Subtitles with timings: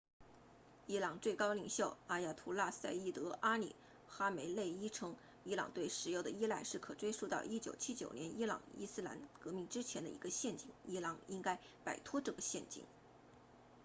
[0.87, 3.75] 伊朗最高领袖阿亚图拉赛义德阿里
[4.07, 12.83] 哈梅内伊 ayatollah ali khamenei 称伊朗对石油的依赖是可追溯到1979年伊朗伊斯兰革命之前的一个陷阱伊朗应该摆脱这个陷阱